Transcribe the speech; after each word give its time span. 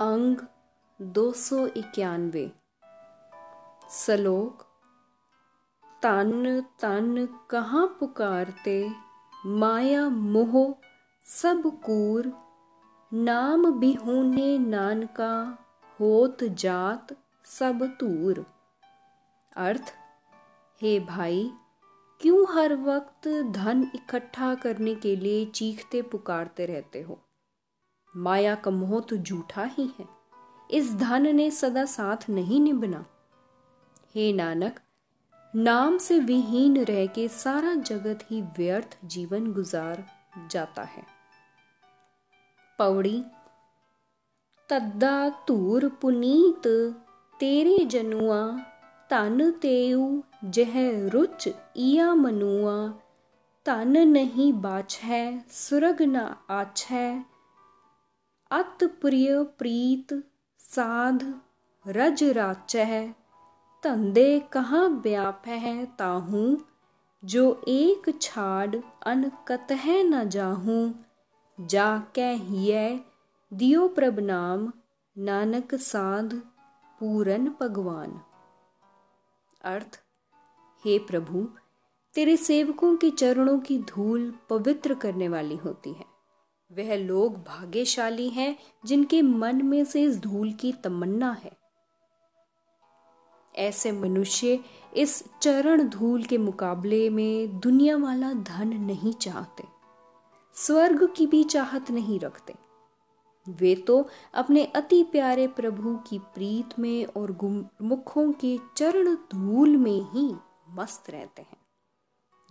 अंग 0.00 0.36
दो 1.02 1.32
सौ 1.32 1.66
इक्यानवे। 1.66 2.52
सलोक, 3.90 4.62
तन 6.02 6.64
तन 6.80 7.28
कहाँ 7.50 7.96
पुकारते? 8.00 8.90
माया, 9.46 10.08
मोह, 10.08 10.74
सब 11.24 11.80
कूर। 11.84 12.32
नाम 13.12 13.80
बिहूने 13.80 14.58
नानका, 14.58 15.58
होत 16.00 16.44
जात 16.44 17.16
सब 17.44 17.96
तूर। 18.00 18.46
अर्थ, 19.56 19.94
हे 20.82 21.00
भाई, 21.00 21.52
क्यों 22.20 22.54
हर 22.54 22.76
वक्त 22.76 23.28
धन 23.28 23.90
इकट्ठा 23.94 24.54
करने 24.54 24.94
के 24.94 25.16
लिए 25.16 25.46
चीखते 25.46 26.02
पुकारते 26.02 26.66
रहते 26.66 27.02
हो? 27.02 27.18
माया 28.16 28.54
का 28.54 28.70
मोह 28.70 29.00
तो 29.00 29.16
झूठा 29.16 29.64
ही 29.64 29.94
है। 29.98 30.08
इस 30.70 30.94
धन 30.94 31.36
ने 31.36 31.50
सदा 31.50 31.84
साथ 31.84 32.16
नहीं 32.30 32.60
निभना। 32.60 33.06
हे 34.14 34.32
नानक, 34.32 34.80
नाम 35.56 35.98
से 35.98 36.18
विहीन 36.18 36.84
रह 36.84 37.06
के 37.06 37.28
सारा 37.28 37.74
जगत 37.74 38.18
ही 38.30 38.42
व्यर्थ 38.42 38.98
जीवन 39.04 39.52
गुजार 39.52 40.06
जाता 40.50 40.82
है। 40.82 41.06
पौड़ी, 42.78 43.24
तद्दा 44.68 45.30
तूर 45.30 45.88
पुनीत, 45.88 46.62
तेरे 47.40 47.84
जनुआ, 47.84 48.58
तन 49.10 49.50
तेऊ, 49.50 50.22
जह 50.44 50.72
रुच 51.08 51.48
इया 51.76 52.14
मनुआ, 52.14 52.88
तन 53.66 54.08
नहीं 54.08 54.52
बाछ 54.52 54.98
है 54.98 55.44
सुरग 55.50 56.02
न 56.02 56.36
आछ 56.50 56.86
है 56.86 57.29
अत 58.52 58.78
प्रिय 58.84 59.42
प्रीत 59.42 60.24
साध 60.58 61.40
रज 61.86 62.24
राच 62.24 62.76
है 62.76 63.16
धंधे 63.84 64.40
कहाँ 64.40 64.88
व्याप 64.88 65.42
है 65.46 65.86
ताहू? 65.86 66.58
जो 67.24 67.62
एक 67.68 68.18
छाड़ 68.22 68.76
अन 69.06 69.30
है 69.70 70.04
न 70.04 70.28
जाहू? 70.28 70.94
जा 71.60 71.98
कै 72.14 72.34
हिय 72.34 73.00
दियो 73.52 73.88
प्रभ 73.88 74.18
नाम, 74.18 74.72
नानक 75.18 75.74
साध 75.74 76.34
पूरन 77.00 77.54
भगवान। 77.60 78.20
अर्थ, 79.64 80.02
हे 80.84 80.98
प्रभु, 80.98 81.48
तेरे 82.14 82.36
सेवकों 82.36 82.96
के 82.96 83.10
चरणों 83.10 83.58
की 83.58 83.78
धूल 83.78 84.34
पवित्र 84.50 84.94
करने 84.94 85.28
वाली 85.28 85.56
होती 85.56 85.92
है। 85.92 86.09
वह 86.70 86.94
लोग 86.96 87.36
भाग्यशाली 87.44 88.28
हैं, 88.28 88.56
जिनके 88.84 89.22
मन 89.22 89.64
में 89.64 89.84
से 89.84 90.02
इस 90.02 90.18
धूल 90.20 90.52
की 90.52 90.72
तमन्ना 90.84 91.32
है। 91.42 91.52
ऐसे 93.54 93.92
मनुष्य 93.92 94.58
इस 94.96 95.22
चरण 95.42 95.88
धूल 95.88 96.22
के 96.22 96.38
मुकाबले 96.38 97.08
में 97.10 97.58
दुनिया 97.60 97.96
वाला 97.96 98.32
धन 98.32 98.68
नहीं 98.80 99.12
चाहते, 99.12 99.64
स्वर्ग 100.56 101.06
की 101.16 101.26
भी 101.26 101.42
चाहत 101.44 101.90
नहीं 101.90 102.18
रखते। 102.20 102.54
वे 103.46 103.74
तो 103.76 104.06
अपने 104.34 104.64
अति 104.66 105.02
प्यारे 105.02 105.46
प्रभु 105.48 105.96
की 106.08 106.18
प्रीत 106.34 106.78
में 106.78 107.04
और 107.06 107.36
मुखों 107.82 108.30
के 108.32 108.58
चरण 108.76 109.14
धूल 109.32 109.76
में 109.76 110.00
ही 110.12 110.32
मस्त 110.70 111.10
रहते 111.10 111.42
हैं। 111.42 111.59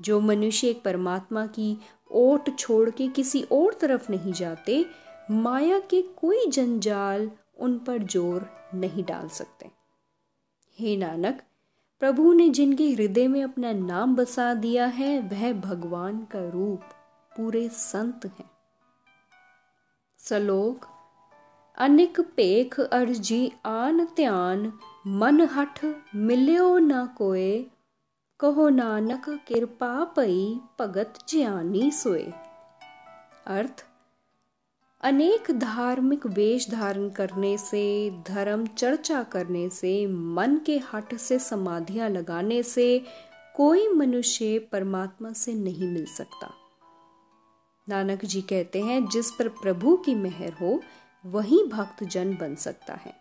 जो 0.02 0.20
मनुष्य 0.20 0.68
एक 0.68 0.84
परमात्मा 0.84 1.46
की 1.48 1.78
ओट 2.12 2.58
छोड़ 2.58 2.90
के 2.90 3.08
किसी 3.08 3.42
और 3.52 3.74
तरफ़ 3.74 4.12
नहीं 4.12 4.34
जाते, 4.34 4.86
माया 5.32 5.80
के 5.80 6.02
कोई 6.02 6.48
जंजाल 6.48 7.32
उन 7.60 7.78
पर 7.78 8.04
ज़ोर 8.04 8.50
नहीं 8.76 9.04
डाल 9.04 9.28
सकते। 9.28 9.70
हे 10.80 10.98
नानक, 10.98 11.42
प्रभु 12.00 12.34
ने 12.34 12.50
जिनके 12.50 12.90
हृदय 12.90 13.28
में 13.28 13.44
अपना 13.44 13.72
नाम 13.72 14.16
बसा 14.16 14.54
दिया 14.54 14.86
है, 14.86 15.20
वह 15.20 15.54
भगवान 15.54 16.18
का 16.32 16.50
रूप 16.50 16.82
पूरे 17.38 17.68
संत 17.70 18.26
हैं। 18.26 18.50
सलोक, 20.18 20.86
अनिक 21.78 22.20
पेख 22.20 22.80
अर्जी 22.80 23.52
आन 23.66 24.06
ध्यान 24.16 24.74
मन 25.08 25.42
हठ 25.42 25.86
मिल्यो 26.16 26.78
न 26.78 27.06
कोए 27.06 27.66
कहो 28.40 28.70
नानक 28.70 29.30
कृपा 29.48 30.04
पई 30.16 30.60
भगत 30.80 31.14
ज्ञानी 31.30 31.90
सोए 31.92 32.24
अर्थ 33.48 33.84
अनेक 35.04 35.52
धार्मिक 35.52 36.26
वेश 36.28 36.70
धारण 36.70 37.10
करने 37.10 37.58
से 37.58 37.84
धर्म 38.28 38.66
चर्चा 38.68 39.24
करने 39.24 39.70
से 39.70 39.92
मन 40.08 40.58
के 40.66 40.78
हट 40.94 41.16
से 41.16 41.40
समाधियाँ 41.40 42.10
लगाने 42.10 42.62
से 42.64 42.88
कोई 43.56 43.88
मनुष्य 43.88 44.60
परमात्मा 44.72 45.34
से 45.34 45.54
नहीं 45.54 45.92
मिल 45.92 46.06
सकता 46.06 46.54
नानक 47.88 48.26
जी 48.26 48.42
कहते 48.42 48.82
हैं 48.82 49.06
जिस 49.08 49.32
पर 49.32 49.50
प्रभु 49.62 49.98
की 49.98 50.16
मेहर 50.16 50.54
हो 50.54 50.80
वही 51.26 51.64
भक्त 51.68 52.04
जन 52.04 52.36
बन 52.36 52.56
सकता 52.56 52.96
है 52.96 53.16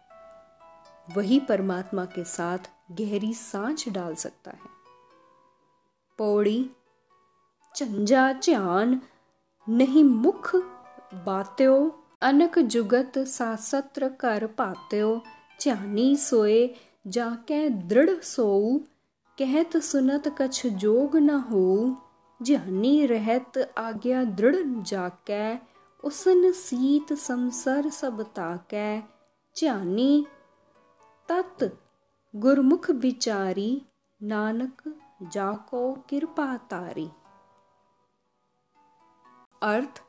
वही 1.16 1.40
परमात्मा 1.40 2.04
के 2.04 2.24
साथ 2.24 2.70
गहरी 2.92 3.34
सांच 3.34 3.88
डाल 3.88 4.14
सकता 4.14 4.50
है 4.50 4.77
पौड़ी, 6.18 6.70
चंजा 7.74 8.32
ध्यान, 8.32 9.02
नहीं 9.68 10.04
मुख 10.04 10.56
बात्यो, 11.26 12.04
अनक 12.22 12.58
जुगत 12.58 13.18
सासत्र 13.18 14.08
कर 14.08 14.46
पात्यो, 14.46 15.22
ध्यानी 15.62 16.16
सोए 16.16 16.70
जाके 17.06 17.68
दृढ़ 17.70 18.10
सोऊ, 18.10 18.78
कहत 19.38 19.76
सुनत 19.76 20.34
कछ 20.38 20.66
जोग 20.66 21.16
न 21.16 21.30
हो 21.30 21.96
ध्यानी 22.42 23.06
रहत 23.06 23.58
आज्ञा 23.78 24.24
दृढ़ 24.24 24.56
जाकै, 24.82 25.58
उसन 26.04 26.52
सीत 26.52 27.12
संसर 27.12 27.90
सब 27.90 28.22
ताकै, 28.22 29.00
ध्यानी 29.56 30.26
तत् 31.28 31.64
गुरमुख 32.36 32.90
विचारी 32.90 33.82
नानक 34.22 34.97
जाको 35.22 35.92
कृपा 35.92 36.56
तारी। 36.56 37.10
अर्थ, 39.62 40.02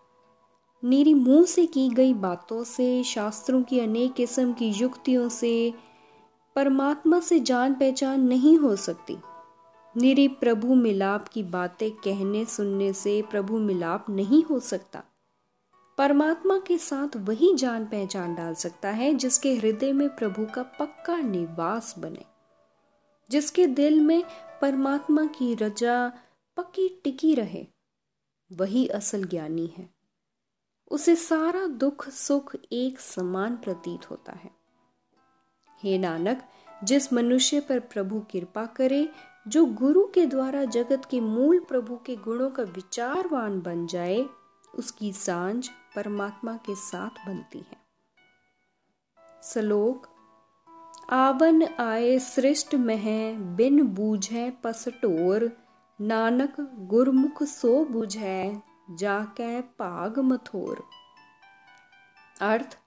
मेरी 0.84 1.14
मुँह 1.14 1.46
से 1.46 1.66
की 1.66 1.90
गई 1.90 2.14
बातों 2.14 2.64
से, 2.64 3.04
शास्त्रों 3.04 3.64
की 3.64 3.80
अनेक 3.80 4.14
किस्म 4.14 4.54
की 4.54 4.70
युक्तियों 4.70 5.30
से, 5.30 5.74
परमात्मा 6.56 7.20
से 7.20 7.40
जान 7.40 7.74
पहचान 7.74 8.22
नहीं 8.22 8.58
हो 8.58 8.76
सकती। 8.76 9.18
मेरे 9.98 10.28
प्रभु 10.28 10.76
मिलाप 10.76 11.28
की 11.28 11.44
बातें 11.44 11.92
कहने 11.92 12.46
सुनने 12.46 12.94
से 12.94 13.22
प्रभु 13.22 13.60
मिलाप 13.60 14.10
नहीं 14.10 14.44
हो 14.44 14.60
सकता। 14.60 15.04
परमात्मा 15.98 16.60
के 16.60 16.78
साथ 16.78 17.18
वही 17.18 17.56
जान 17.56 17.86
पहचान 17.86 18.36
डाल 18.36 18.54
सकता 18.54 18.90
है 18.90 19.14
जिसके 19.14 19.56
हृदय 19.56 19.92
में 19.92 20.16
प्रभु 20.16 20.46
का 20.46 20.64
पक्का 20.64 21.18
निवास 21.18 21.96
बने, 22.00 22.26
जिसके 23.30 23.68
दिल 23.68 24.00
में 24.02 24.24
परमात्मा 24.62 25.26
की 25.26 25.56
रजा 25.56 26.10
पक्की 26.58 27.02
टिकी 27.04 27.36
रहे, 27.36 27.68
वही 28.52 28.88
असल 28.88 29.24
ज्ञानी 29.24 29.68
है। 29.68 29.90
उसे 30.92 31.16
सारा 31.16 31.68
दुख 31.68 32.10
सुख 32.10 32.56
एक 32.72 33.00
समान 33.00 33.58
प्रतीत 33.58 34.12
होता 34.12 34.32
है। 34.32 34.52
हे 35.84 35.98
नानक, 35.98 36.50
जिस 36.84 37.14
मनुष्य 37.14 37.62
पर 37.62 37.80
प्रभु 37.80 38.20
कृपा 38.20 38.66
करे, 38.66 39.10
जो 39.48 39.66
गुरु 39.66 40.06
के 40.06 40.26
द्वारा 40.26 40.64
जगत 40.66 41.02
के 41.12 41.20
मूल 41.20 41.60
प्रभु 41.60 41.98
के 41.98 42.16
गुणों 42.16 42.50
का 42.50 42.64
विचारवान 42.64 43.62
बन 43.62 43.88
जाए, 43.88 44.26
उसकी 44.76 45.14
साँझ 45.14 45.70
परमात्मा 45.96 46.58
के 46.58 46.76
साथ 46.76 47.28
बनती 47.28 47.60
है। 47.60 47.78
सलोक 49.44 50.19
आवन 51.10 51.64
आए 51.80 52.18
सृष्ट 52.20 52.74
मह, 52.78 53.06
बिन 53.56 53.82
बूझे 53.90 54.50
पसटोर 54.64 55.50
नानक 56.00 56.56
गुरमुख 56.90 57.42
सो 57.44 57.72
बुझै, 57.86 58.62
जाकै 59.00 59.62
भाग 59.80 60.20
मथोर। 60.24 60.84
अर्थ, 62.42 62.78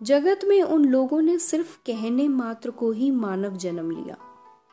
जगत 0.00 0.44
में 0.44 0.62
उन 0.62 0.84
लोगों 0.84 1.20
ने 1.22 1.38
सिर्फ़ 1.38 1.76
कहने 1.86 2.26
मात्र 2.30 2.70
को 2.72 2.90
ही 2.92 3.10
मानव 3.10 3.56
जन्म 3.56 3.90
लिया, 3.90 4.16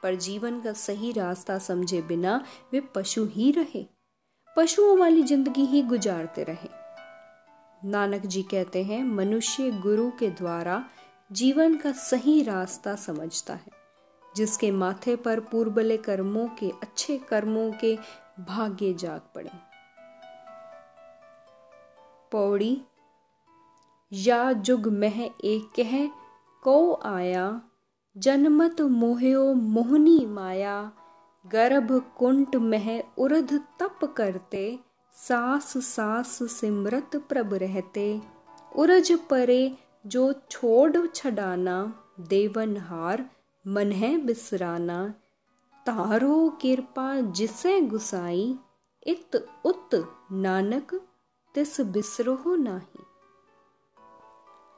पर 0.04 0.16
जीवन 0.18 0.60
का 0.62 0.74
सही 0.76 1.12
रास्ता 1.12 1.58
समझे 1.60 2.02
बिना 2.02 2.44
वे 2.74 2.82
पशु 2.96 3.26
ही 3.28 3.52
रहे, 3.52 3.86
पशुओं 4.56 4.98
वाली 4.98 5.24
ज़िंदगी 5.24 5.66
ही 5.66 5.82
गुजारते 5.84 6.44
रहे। 6.44 6.70
नानक 7.82 8.26
जी 8.26 8.44
कहते 8.44 8.84
हैं, 8.84 9.04
मनुष्य 9.06 9.72
गुरु 9.82 10.10
के 10.20 10.30
द्वारा 10.32 10.84
जीवन 11.32 11.76
का 11.78 11.92
सही 11.92 12.42
रास्ता 12.44 12.96
समझता 12.96 13.54
है, 13.54 13.72
जिसके 14.36 14.72
माथे 14.72 15.16
पर 15.16 15.40
पूर्वले 15.40 15.98
कर्मों 15.98 16.48
के 16.48 16.70
अच्छे 16.70 17.18
कर्मों 17.18 17.72
के 17.72 17.98
भाग्य 18.40 18.94
जाग 18.94 19.22
पड़े। 19.36 19.50
पौड़ी, 22.32 22.82
या 24.14 24.54
जुग 24.54 24.88
मह 24.88 25.20
एक 25.44 25.72
कह, 25.76 26.08
को 26.64 26.94
आया, 26.96 27.62
जनमत 28.18 28.82
मोहयो 28.82 29.54
मोहनी 29.54 30.26
माया, 30.26 30.92
गर्भ 31.46 31.92
कुंट 32.18 32.56
मह 32.56 33.04
उर्ध 33.18 33.54
तप 33.80 34.14
करते, 34.18 34.80
सास 35.14 35.74
सास 35.78 36.40
सिमरत 36.44 37.16
प्रभ 37.30 37.54
रहते, 37.54 38.22
उरज 38.76 39.12
परे 39.30 39.78
जो 40.08 40.34
छोड़ 40.34 41.08
छडाना 41.08 42.04
देवन 42.20 42.78
हार 42.78 43.30
मन 43.68 43.92
है 43.92 44.18
बिसराना। 44.18 45.10
तारो 45.86 46.50
कृपा 46.62 47.22
जिसे 47.22 47.82
गुसाई 47.82 48.60
इत 49.04 49.48
उत 49.66 49.90
नानक, 50.32 51.08
तिस 51.56 51.82
बिसरो 51.82 52.56
नाही। 52.56 53.04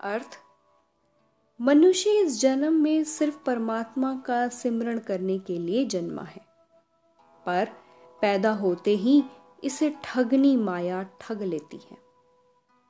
अर्थ, 0.01 0.39
मनुष्य 1.61 2.09
इस 2.09 2.41
जन्म 2.41 2.73
में 2.73 3.03
सिर्फ़ 3.03 3.43
परमात्मा 3.43 4.15
का 4.15 4.47
सिमरण 4.47 4.99
करने 4.99 5.39
के 5.39 5.57
लिए 5.57 5.85
जन्मा 5.85 6.21
है। 6.21 6.45
पर 7.45 7.69
पैदा 8.21 8.51
होते 8.51 8.91
ही 8.91 9.23
इसे 9.63 9.95
ठगनी 10.03 10.57
माया 10.57 11.03
ठग 11.21 11.41
लेती 11.41 11.77
है। 11.77 12.00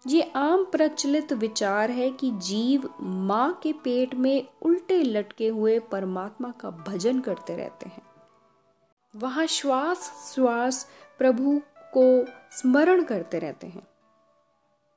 ये 0.07 0.31
आम 0.35 0.65
प्रचलित 0.65 1.33
विचार 1.33 1.91
है 1.91 2.11
कि 2.11 2.31
जीव 2.31 2.89
माँ 3.01 3.59
के 3.63 3.73
पेट 3.73 4.15
में 4.15 4.47
उल्टे 4.61 5.03
लटके 5.03 5.47
हुए 5.47 5.79
परमात्मा 5.79 6.51
का 6.51 6.69
भजन 6.69 7.19
करते 7.19 7.55
रहते 7.55 7.89
हैं। 7.89 8.01
वहाँ 9.15 9.45
श्वास 9.45 10.31
श्वास 10.35 10.87
प्रभु 11.17 11.61
को 11.97 12.25
स्मरण 12.51 13.03
करते 13.03 13.39
रहते 13.39 13.67
हैं। 13.67 13.87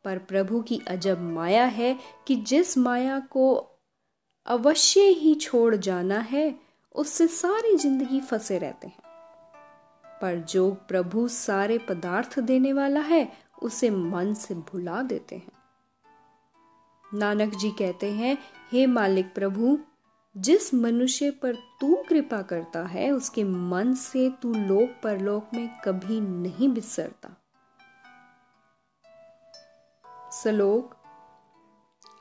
पर 0.04 0.18
प्रभु 0.18 0.60
की 0.60 0.80
अजब 0.88 1.20
माया 1.20 1.64
है 1.64 1.98
कि 2.26 2.36
जिस 2.36 2.78
माया 2.78 3.18
को 3.18 3.70
अवश्य 4.46 5.00
ही 5.00 5.34
छोड़ 5.34 5.76
जाना 5.76 6.18
है, 6.18 6.54
उससे 6.94 7.26
सारी 7.26 7.76
ज़िंदगी 7.76 8.20
फंसे 8.20 8.58
रहते 8.58 8.86
हैं। 8.86 8.98
पर 10.22 10.36
जो 10.36 10.70
प्रभु 10.88 11.28
सारे 11.28 11.78
पदार्थ 11.78 12.38
देने 12.38 12.72
वाला 12.72 13.00
है 13.00 13.43
उसे 13.64 13.90
मन 13.90 14.34
से 14.34 14.54
भुला 14.54 15.02
देते 15.02 15.36
हैं। 15.36 15.52
नानक 17.14 17.54
जी 17.54 17.70
कहते 17.70 18.12
हैं, 18.12 18.38
हे 18.72 18.86
मालिक 18.86 19.34
प्रभु, 19.34 19.78
जिस 20.36 20.74
मनुष्य 20.74 21.30
पर 21.30 21.54
तू 21.54 22.04
कृपा 22.08 22.42
करता 22.42 22.82
है, 22.82 23.10
उसके 23.10 23.44
मन 23.44 23.94
से 23.94 24.30
तू 24.42 24.54
लोक 24.54 25.02
परलोक 25.02 25.48
में 25.54 25.80
कभी 25.84 26.20
नहीं 26.20 26.68
बिसरता। 26.68 27.30
सलोक 30.30 30.94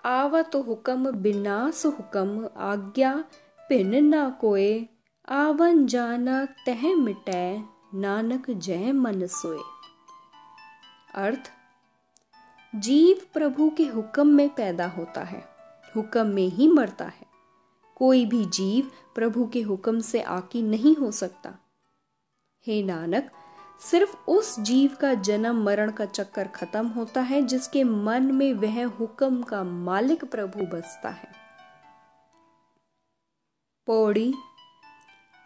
आवत 0.05 0.51
हुक्म 0.55 1.11
बिनास 1.11 1.85
हुक्म, 1.85 2.49
आज्ञा 2.57 3.25
पिन 3.69 4.05
ना 4.05 4.29
कोए 4.29 4.87
आवन 5.29 5.85
जाना 5.85 6.45
तह 6.45 6.95
मिटै, 6.95 7.63
नानक 7.93 8.51
जय 8.51 8.91
मन 8.91 9.25
सोए। 9.25 9.72
अर्थ, 11.15 11.51
जीव 12.75 13.21
प्रभु 13.33 13.69
के 13.69 13.85
हुक्म 13.85 14.27
में 14.27 14.49
पैदा 14.49 14.87
होता 14.87 15.21
है, 15.21 15.49
हुक्म 15.95 16.27
में 16.27 16.47
ही 16.47 16.67
मरता 16.67 17.05
है। 17.05 17.25
कोई 17.95 18.25
भी 18.25 18.45
जीव 18.45 18.91
प्रभु 19.15 19.47
के 19.47 19.61
हुक्म 19.61 19.99
से 19.99 20.21
आकी 20.21 20.61
नहीं 20.61 20.95
हो 20.95 21.11
सकता। 21.11 21.55
हे 22.67 22.83
नानक, 22.83 23.31
सिर्फ़ 23.81 24.17
उस 24.29 24.59
जीव 24.59 24.97
का 25.01 25.13
जन्म 25.13 25.63
मरण 25.63 25.91
का 25.91 26.05
चक्कर 26.05 26.47
खत्म 26.47 26.87
होता 26.87 27.21
है, 27.21 27.41
जिसके 27.41 27.83
मन 27.83 28.23
में 28.23 28.53
वह 28.53 28.85
हुक्म 28.85 29.43
का 29.43 29.63
मालिक 29.63 30.25
प्रभु 30.25 30.77
बसता 30.77 31.09
है। 31.09 31.31
पौड़ी, 33.87 34.33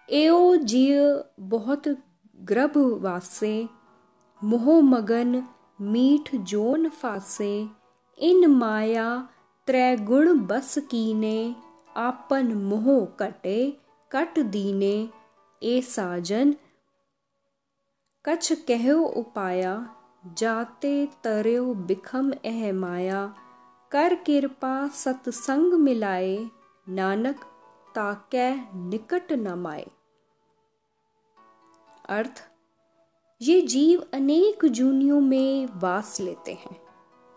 एओ 0.10 0.56
जीव 0.56 1.24
बहुत 1.40 1.88
ग्रभ 2.36 2.78
वासे, 2.78 3.70
मोह 4.44 4.82
मगन 4.82 5.48
मीठ 5.80 6.36
जोन 6.52 6.90
फासे 7.02 7.52
इन 8.18 8.46
माया 8.52 9.08
त्रैगुण 9.68 10.38
बस 10.48 10.78
कीने 10.92 11.38
आपन 11.96 12.54
मोह 12.70 12.88
कटे 13.20 13.60
कट 14.12 14.40
दीने 14.56 14.96
ए 15.62 15.80
साजन 15.90 16.56
कछ 18.26 18.52
कहो 18.70 18.96
उपाया 19.22 19.76
जाते 20.38 20.94
तरयो 21.24 21.74
बिखम 21.90 22.34
एह 22.46 22.72
माया 22.80 23.22
कर 23.92 24.16
कृपा 24.28 24.74
सतसंग 24.96 25.74
मिलाए 25.84 26.36
नानक 26.88 27.46
ताकै 27.96 28.50
निकट 28.90 29.32
न 29.34 29.54
माए 29.60 29.86
अर्थ 32.18 32.44
ये 33.42 33.62
जीव 33.62 34.06
अनेक 34.14 34.66
जूनियों 34.66 35.22
में 35.22 35.68
वास 35.76 36.22
लेते 36.22 36.54
हैं। 36.54 36.82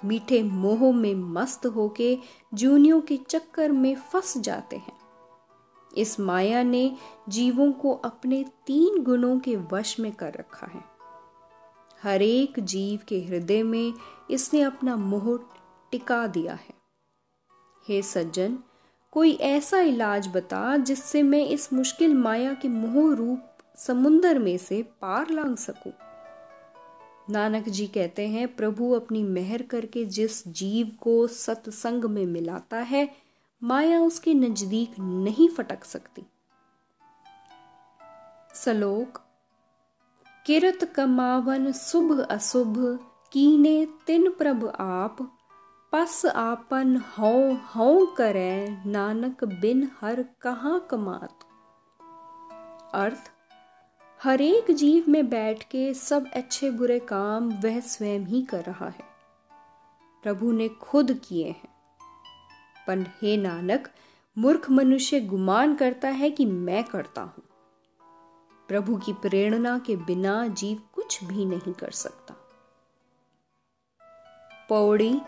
मीठे 0.04 0.42
मोह 0.42 0.92
में 0.92 1.14
मस्त 1.14 1.66
होके 1.66 2.18
जूनियों 2.54 3.00
के 3.00 3.16
चक्कर 3.16 3.72
में 3.72 3.96
फंस 3.96 4.38
जाते 4.38 4.76
हैं। 4.76 4.92
इस 5.96 6.20
माया 6.20 6.62
ने 6.62 6.96
जीवों 7.28 7.72
को 7.72 7.92
अपने 7.92 8.44
तीन 8.66 9.02
गुणों 9.02 9.38
के 9.38 9.56
वश 9.56 10.00
में 10.00 10.12
कर 10.12 10.32
रखा 10.32 10.66
है। 10.66 10.84
हर 12.02 12.22
एक 12.22 12.60
जीव 12.60 13.00
के 13.08 13.20
हृदय 13.20 13.62
में 13.62 13.94
इसने 14.30 14.60
अपना 14.62 14.96
मोह 14.96 15.38
टिका 15.92 16.26
दिया 16.26 16.54
है। 16.54 16.74
हे 17.88 18.02
सज्जन, 18.02 18.58
कोई 19.12 19.32
ऐसा 19.32 19.80
इलाज 19.80 20.28
बता 20.28 20.76
जिससे 20.76 21.22
मैं 21.22 21.46
इस 21.46 21.72
मुश्किल 21.72 22.14
माया 22.14 22.54
के 22.54 22.68
मोह 22.68 23.14
रूप 23.14 23.46
समुन्दर 23.86 24.38
में 24.38 24.58
से 24.58 24.82
पार 24.82 25.30
लांग 25.30 25.56
सकूँ। 25.56 25.92
नानक 27.30 27.68
जी 27.68 27.86
कहते 27.86 28.28
हैं, 28.28 28.56
प्रभु 28.56 28.92
अपनी 28.92 29.22
मेहर 29.22 29.62
करके 29.62 30.04
जिस 30.04 30.48
जीव 30.48 30.96
को 31.00 31.26
सत्संग 31.26 32.04
में 32.04 32.26
मिलाता 32.26 32.76
है, 32.76 33.16
माया 33.62 34.00
उसके 34.00 34.34
नज़दीक 34.34 34.98
नहीं 34.98 35.48
फटक 35.48 35.84
सकती। 35.84 36.26
सलोक, 38.54 39.20
किरत 40.46 40.92
कमावन 40.96 41.72
शुभ 41.72 42.20
अशुभ, 42.20 42.98
कीने 43.32 43.86
तिन 44.06 44.30
प्रभ 44.30 44.72
आप, 44.80 45.16
पस 45.92 46.26
आपन 46.26 46.96
हौ 46.96 47.52
हौ 47.52 48.06
करे, 48.06 48.82
नानक 48.86 49.44
बिन 49.44 49.90
हर 50.00 50.22
कहा 50.22 50.78
कमात। 50.78 51.38
अर्थ 52.94 53.30
हर 54.22 54.40
एक 54.40 54.70
जीव 54.70 55.04
में 55.08 55.30
बैठ 55.30 55.62
के 55.62 55.94
सब 55.94 56.26
अच्छे 56.32 56.70
बुरे 56.70 56.98
काम 56.98 57.50
वह 57.50 57.80
स्वयं 57.80 58.20
ही 58.20 58.42
कर 58.42 58.64
रहा 58.64 58.88
है। 58.88 59.04
प्रभु 60.22 60.52
ने 60.52 60.68
खुद 60.68 61.20
किए 61.28 61.48
हैं। 61.48 61.68
पर 62.86 62.98
हे 62.98 63.36
नानक, 63.36 63.88
मूर्ख 64.38 64.70
मनुष्य 64.70 65.20
गुमान 65.20 65.74
करता 65.74 66.08
है 66.08 66.30
कि 66.30 66.46
मैं 66.46 66.84
करता 66.84 67.20
हूँ। 67.20 67.42
प्रभु 68.68 68.96
की 68.96 69.12
प्रेरणा 69.12 69.78
के 69.78 69.96
बिना 69.96 70.46
जीव 70.46 70.82
कुछ 70.92 71.24
भी 71.24 71.44
नहीं 71.44 71.72
कर 71.72 71.90
सकता। 71.90 72.34
पौड़ी, 74.68 75.20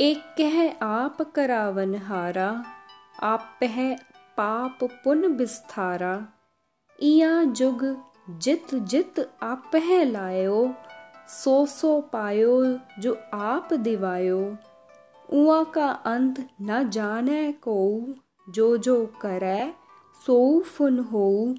एक 0.00 0.34
कह 0.38 0.86
आप 0.86 1.22
करावन 1.22 1.94
हारा 1.94 2.64
आप 3.22 3.58
पह 3.60 3.96
पाप 4.36 4.78
पुन 4.82 5.26
विस्तारा 5.26 6.28
इया 7.04 7.44
जुग 7.44 8.04
जित 8.30 8.74
जित 8.74 9.32
आप 9.42 9.70
लायो, 10.04 10.74
सो 11.28 11.66
सो 11.66 12.00
पायो 12.00 12.78
जो 12.98 13.18
आप 13.34 13.74
दिवायो। 13.74 14.56
उआ 15.32 15.64
का 15.64 15.88
अंत 15.88 16.48
न 16.62 16.90
जाने 16.90 17.52
को, 17.52 18.06
जो 18.50 18.76
जो 18.76 19.06
करे 19.06 19.74
सो 20.26 20.60
फुन 20.60 20.98
हो। 20.98 21.54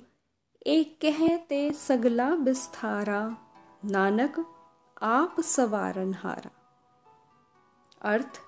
एक 0.68 1.00
कहते 1.06 1.72
सगला 1.72 2.30
बिस्थारा 2.30 3.38
नानक 3.86 4.46
आप 5.02 5.36
सवारन 5.40 6.14
हारा। 6.14 6.50
अर्थ, 8.02 8.42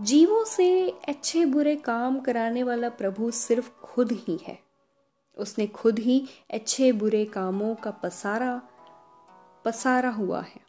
जीवों 0.00 0.44
से 0.44 0.90
अच्छे 1.08 1.46
बुरे 1.46 1.76
काम 1.76 2.20
कराने 2.20 2.62
वाला 2.62 2.88
प्रभु 2.88 3.30
सिर्फ़ 3.30 3.70
खुद 3.80 4.12
ही 4.12 4.38
है। 4.42 4.67
उसने 5.38 5.66
खुद 5.66 5.98
ही 5.98 6.26
अच्छे 6.50 6.92
बुरे 6.92 7.24
कामों 7.24 7.74
का 7.74 7.90
पसारा 7.90 8.62
पसारा 9.64 10.10
हुआ 10.10 10.40
है। 10.40 10.68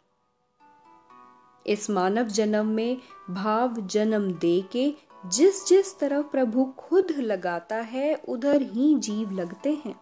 इस 1.66 1.90
मानव 1.90 2.24
जन्म 2.24 2.66
में 2.66 2.98
भाव 3.30 3.80
जन्म 3.86 4.32
दे 4.32 4.60
के 4.72 4.94
जिस 5.26 5.66
जिस 5.66 5.98
तरफ़ 5.98 6.26
प्रभु 6.26 6.64
खुद 6.64 7.10
लगाता 7.10 7.76
है, 7.76 8.14
उधर 8.14 8.62
ही 8.62 8.98
जीव 8.98 9.30
लगते 9.30 9.82
हैं। 9.84 10.00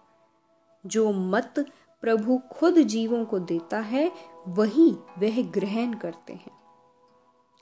जो 0.86 1.12
मत 1.12 1.54
प्रभु 2.00 2.38
खुद 2.52 2.74
जीवों 2.74 3.24
को 3.24 3.38
देता 3.38 3.78
है, 3.78 4.12
वही 4.48 4.90
वह 4.90 5.42
ग्रहण 5.42 5.94
करते 5.94 6.32
हैं। 6.32 6.58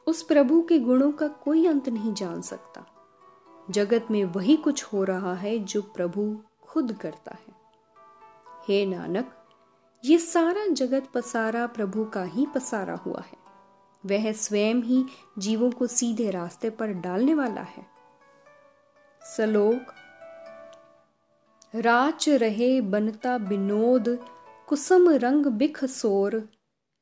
उस 0.06 0.22
प्रभु 0.22 0.62
के 0.62 0.78
गुणों 0.78 1.12
का 1.12 1.28
कोई 1.28 1.66
अंत 1.66 1.88
नहीं 1.88 2.14
जान 2.14 2.42
सकता। 2.42 2.86
जगत 3.70 4.06
में 4.10 4.25
वही 4.25 4.56
कुछ 4.56 4.84
हो 4.84 5.04
रहा 5.04 5.34
है 5.34 5.58
जो 5.58 5.82
प्रभु 5.82 6.42
खुद 6.68 6.92
करता 6.92 7.35
है। 7.35 7.54
हे 8.68 8.87
नानक, 8.87 9.32
ये 10.04 10.18
सारा 10.18 10.66
जगत 10.66 11.08
पसारा 11.14 11.66
प्रभु 11.66 12.04
का 12.04 12.25
ही 12.25 12.46
पसारा 12.46 12.94
हुआ 12.94 13.20
है। 13.20 13.46
वह 14.06 14.32
स्वयं 14.32 14.75
ही 14.75 15.04
जीवों 15.38 15.70
को 15.70 15.87
सीधे 15.87 16.30
रास्ते 16.30 16.70
पर 16.70 16.92
डालने 16.92 17.35
वाला 17.35 17.61
है। 17.61 17.87
सलोक, 19.37 19.94
राच 21.75 22.28
रहे 22.28 22.80
बनता 22.80 23.37
विनोद 23.37 24.26
कुसम 24.68 25.11
रंग 25.11 25.46
बिख 25.46 25.85
सोर, 25.85 26.49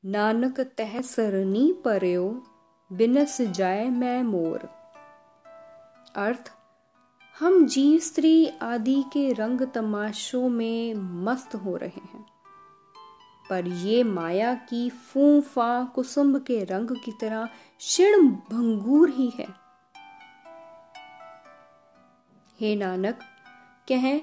नानक 0.05 0.59
तह 0.59 1.01
सरनी 1.01 1.73
परयो, 1.73 2.43
बिनस 2.93 3.41
जाए 3.41 3.89
मैं 3.89 4.23
मोर। 4.23 4.59
अर्थ 6.15 6.51
हम 7.39 7.65
जीव, 7.65 7.99
स्त्री 7.99 8.47
आदि 8.61 9.03
के 9.13 9.33
रंग 9.33 9.61
तमाशों 9.61 10.49
में 10.49 10.93
मस्त 10.93 11.55
हो 11.55 11.75
रहे 11.75 12.01
हैं। 12.01 12.25
पर 13.49 13.67
ये 13.67 14.03
माया 14.03 14.55
की 14.55 14.89
फू 14.89 15.41
फा 15.41 15.83
कुसुम्भ 15.83 16.43
के 16.43 16.63
रंग 16.63 16.87
की 16.91 17.11
तरह 17.11 17.45
क्षीण 17.77 18.27
भंगूर 18.27 19.09
ही 19.09 19.29
है। 19.29 19.47
हे 22.59 22.75
नानक, 22.75 23.19
कहें, 23.89 24.21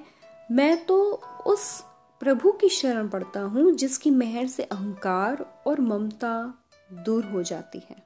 मैं 0.51 0.87
तो 0.87 1.13
उस 1.47 1.85
प्रभु 2.21 2.53
की 2.53 2.69
शरण 2.69 3.09
पड़ता 3.09 3.41
हूँ 3.41 3.73
जिसकी 3.73 4.11
मेहर 4.11 4.47
से 4.47 4.63
अहंकार 4.63 5.63
और 5.67 5.81
ममता 5.81 6.55
दूर 6.93 7.25
हो 7.25 7.43
जाती 7.43 7.79
है। 7.79 7.97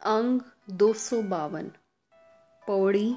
अंग 0.00 0.40
दो 0.70 0.92
सौ 0.92 1.22
बावन। 1.22 1.70
पौड़ी, 2.66 3.16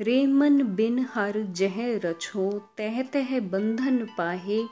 रेमन 0.00 0.62
बिन 0.62 1.06
हर 1.14 1.42
जह 1.42 1.74
रछो 1.78 2.58
तह 2.78 3.02
तह 3.02 3.40
बंधन 3.40 4.08
पाहे। 4.18 4.64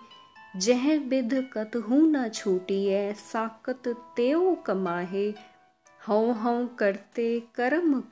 जह 0.57 0.99
बिध 0.99 1.51
कतहू 1.53 2.07
न 2.07 2.29
छूटिए, 2.29 3.13
साकत 3.13 3.83
तेओ 4.17 4.55
कमाहे। 4.55 5.35
हौ 6.09 6.33
हौ 6.33 6.67
करते 6.67 7.43
कर्म, 7.55 8.05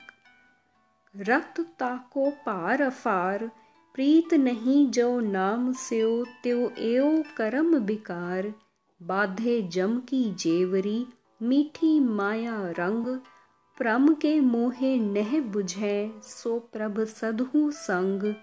रक्त 1.17 1.61
ताको 1.79 2.29
पार 2.29 2.81
अफार। 2.81 3.51
प्रीत 3.95 4.33
नहीं 4.33 4.89
जो 4.91 5.19
नाम 5.19 5.73
स्यो, 5.73 6.25
त्यो 6.43 6.69
एओ 6.69 7.23
कर्म 7.37 7.79
बिकार। 7.79 8.53
बाधे 9.03 9.61
जम 9.61 9.99
की 9.99 10.33
जेवरी, 10.33 11.07
मीठी 11.41 11.99
माया 11.99 12.69
रंग 12.69 13.19
प्रम 13.77 14.13
के 14.13 14.39
मोहे 14.39 14.97
नह 14.97 15.39
बुझे, 15.41 16.21
सो 16.23 16.59
प्रभ 16.59 16.99
सदहु 17.03 17.71
संग। 17.71 18.35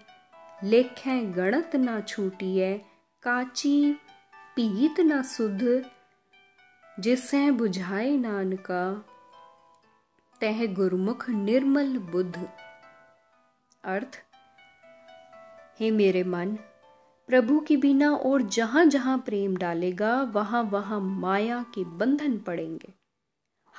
लेखे 0.63 1.21
गणत 1.25 1.75
ना 1.75 1.99
छूटिए 2.01 2.77
काची 3.23 3.93
पीत 4.55 4.99
न 4.99 5.21
सुध। 5.23 5.85
जिसे 6.99 7.51
बुझाए 7.51 8.17
नानका, 8.17 8.81
तह 10.41 10.65
गुरमुख 10.73 11.29
निर्मल 11.29 11.97
बुद्ध 11.97 12.49
अर्थ, 13.83 14.23
हे 15.79 15.91
मेरे 15.91 16.23
मन, 16.23 16.57
प्रभु 17.29 17.59
के 17.59 17.77
बिना 17.77 18.11
और 18.11 18.41
जहाँ 18.41 18.85
जहाँ 18.85 19.17
प्रेम 19.17 19.57
डालेगा 19.57 20.21
वहाँ 20.21 20.63
वहाँ 20.63 20.99
माया 20.99 21.65
के 21.75 21.83
बंधन 21.97 22.37
पड़ेंगे। 22.37 22.98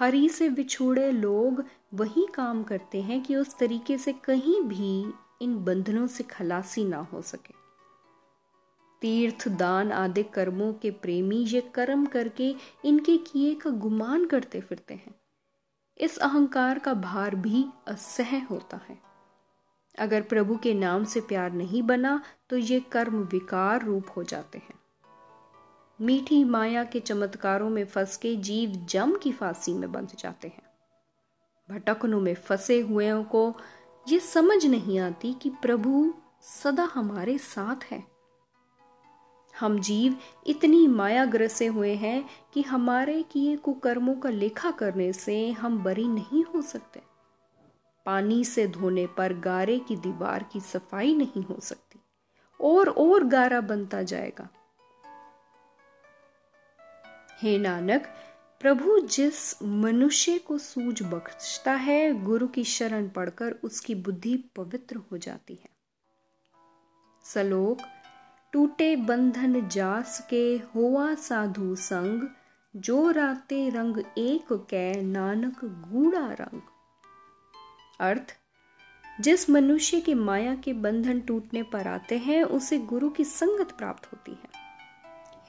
हरी 0.00 0.28
से 0.28 0.48
बिछोड़े 0.48 1.12
लोग 1.12 1.64
वही 1.94 2.26
काम 2.34 2.62
करते 2.62 3.02
हैं 3.02 3.22
कि 3.22 3.36
उस 3.36 3.58
तरीके 3.58 3.98
से 3.98 4.12
कहीं 4.12 4.60
भी 4.62 5.14
इन 5.42 5.64
बंधनों 5.64 6.06
से 6.06 6.24
खलासी 6.24 6.84
ना 6.84 6.98
हो 7.12 7.22
सके। 7.22 7.54
तीर्थ 9.00 9.48
दान 9.48 9.92
आदि 9.92 10.22
कर्मों 10.22 10.72
के 10.72 10.90
प्रेमी 10.90 11.36
ये 11.36 11.60
कर्म 11.60 12.06
करके 12.06 12.54
इनके 12.84 13.16
किए 13.16 13.54
का 13.54 13.70
गुमान 13.70 14.26
करते 14.26 14.60
फिरते 14.60 14.94
हैं। 14.94 15.14
इस 15.98 16.18
अहंकार 16.18 16.78
का 16.78 16.94
भार 16.94 17.34
भी 17.34 17.64
असह 17.88 18.44
होता 18.46 18.80
है। 18.88 18.98
अगर 19.98 20.22
प्रभु 20.22 20.56
के 20.56 20.74
नाम 20.74 21.04
से 21.04 21.20
प्यार 21.20 21.52
नहीं 21.52 21.82
बना 21.82 22.22
तो 22.50 22.56
ये 22.56 22.80
कर्म 22.80 23.16
विकार 23.22 23.84
रूप 23.84 24.06
हो 24.16 24.22
जाते 24.22 24.58
हैं। 24.58 24.74
मीठी 26.02 26.44
माया 26.44 26.84
के 26.84 27.00
चमत्कारों 27.00 27.70
में 27.70 27.84
फंस 27.84 28.16
के 28.16 28.36
जीव 28.36 28.70
जम 28.70 29.16
की 29.16 29.32
फांसी 29.32 29.72
में 29.72 29.92
बंध 29.92 30.08
जाते 30.18 30.48
हैं। 30.48 30.62
भटकनों 31.70 32.20
में 32.20 32.34
फंसे 32.34 32.80
हुए 32.80 33.22
को 33.22 33.56
ये 34.08 34.18
समझ 34.18 34.66
नहीं 34.66 34.98
आती 34.98 35.34
कि 35.34 35.50
प्रभु 35.50 36.14
सदा 36.42 36.82
हमारे 36.82 37.38
साथ 37.38 37.84
है। 37.84 38.04
हम 39.60 39.80
जीव 39.80 40.16
इतनी 40.46 40.86
माया 40.86 41.24
ग्रसे 41.24 41.66
हुए 41.66 41.94
हैं 41.94 42.28
कि 42.54 42.62
हमारे 42.62 43.22
किए 43.22 43.56
कुकर्मों 43.56 44.14
का 44.14 44.30
लेखा 44.30 44.70
करने 44.70 45.12
से 45.12 45.50
हम 45.50 45.84
बरी 45.84 46.08
नहीं 46.08 46.44
हो 46.44 46.62
सकते। 46.62 47.02
पानी 48.06 48.44
से 48.44 48.66
धोने 48.68 49.06
पर 49.06 49.32
गारे 49.32 49.78
की 49.78 49.96
दीवार 49.96 50.42
की 50.52 50.60
सफ़ाई 50.60 51.14
नहीं 51.14 51.44
हो 51.44 51.60
सकती। 51.60 52.00
और 52.60 52.88
और 52.88 53.24
गारा 53.24 53.60
बनता 53.60 54.02
जाएगा। 54.02 54.48
हे 57.42 57.58
नानक, 57.58 58.06
प्रभु 58.60 59.00
जिस 59.00 59.62
मनुष्य 59.62 60.38
को 60.38 60.58
सूझ 60.58 61.02
बख्शता 61.02 61.72
है, 61.72 62.24
गुरु 62.24 62.46
की 62.46 62.64
शरण 62.64 63.08
पढ़कर 63.08 63.52
उसकी 63.52 63.94
बुद्धि 63.94 64.36
पवित्र 64.56 64.96
हो 64.96 65.18
जाती 65.18 65.54
है। 65.54 65.70
सलोक, 67.24 67.78
टूटे 68.52 68.96
बंधन 68.96 69.68
जास 69.68 70.26
के 70.30 70.60
हुआ 70.74 71.14
साधु 71.14 71.74
संग, 71.74 72.28
जो 72.76 73.10
राते 73.10 73.68
रंग 73.68 73.98
एक 74.18 74.52
कै 74.52 75.02
नानक 75.02 75.64
गूढ़ा 75.64 76.32
रंग। 76.32 76.60
अर्थ, 78.00 78.38
जिस 79.20 79.50
मनुष्य 79.50 80.00
के 80.00 80.14
माया 80.14 80.54
के 80.54 80.72
बंधन 80.72 81.20
टूटने 81.20 81.62
पर 81.62 81.86
आते 81.86 82.18
हैं, 82.18 82.42
उसे 82.42 82.78
गुरु 82.78 83.10
की 83.10 83.24
संगत 83.24 83.72
प्राप्त 83.72 84.12
होती 84.12 84.32
है। 84.32 84.48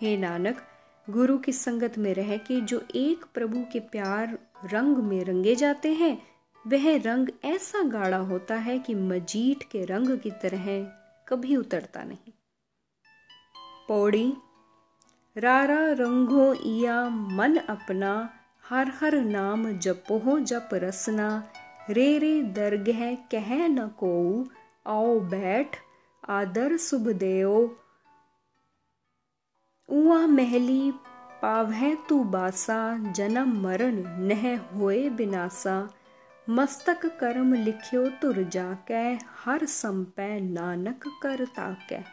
हे 0.01 0.17
नानक 0.17 0.67
गुरु 1.11 1.37
की 1.37 1.51
संगत 1.51 1.97
में 1.97 2.13
रह 2.13 2.37
के 2.37 2.61
जो 2.61 2.81
एक 2.95 3.25
प्रभु 3.33 3.63
के 3.73 3.79
प्यार 3.79 4.37
रंग 4.65 4.97
में 4.97 5.23
रंगे 5.25 5.55
जाते 5.55 5.93
हैं, 5.93 6.21
वह 6.67 6.97
रंग 6.97 7.29
ऐसा 7.45 7.81
गाढ़ा 7.83 8.17
होता 8.17 8.55
है 8.55 8.79
कि 8.79 8.95
मजीठ 8.95 9.63
के 9.63 9.85
रंग 9.85 10.17
की 10.19 10.31
तरह 10.31 10.67
कभी 11.27 11.55
उतरता 11.55 12.03
नहीं। 12.03 12.33
पौड़ी, 13.87 14.33
रारा 15.37 15.91
रंगो 15.91 16.53
इया 16.53 17.09
मन 17.09 17.55
अपना, 17.55 18.13
हर 18.69 18.91
हर 18.99 19.21
नाम 19.21 19.71
जपोहो 19.79 20.39
जप 20.39 20.69
रसना, 20.73 21.51
रे 21.89 22.17
रे 22.17 22.41
दरगह 22.41 23.15
कह 23.31 23.67
न 23.67 23.87
को 23.87 24.15
आओ 24.87 25.19
बैठ, 25.19 25.77
आदर 26.29 26.77
शुभ 26.77 27.07
देओ 27.09 27.69
उआ 29.91 30.27
महली 30.27 30.93
पावह 31.41 31.95
तू 31.95 32.23
बासा, 32.23 33.11
जन्म 33.11 33.61
मरण 33.61 34.03
नह 34.05 34.59
होए 34.59 35.09
बिनासा। 35.09 35.89
मस्तक 36.49 37.05
कर्म 37.05 37.53
लिखियो 37.53 38.09
तुर 38.09 38.43
जाकै, 38.43 39.19
हर 39.45 39.65
संपै 39.65 40.39
नानक 40.39 41.03
कर 41.21 41.45
ताकै। 41.45 42.03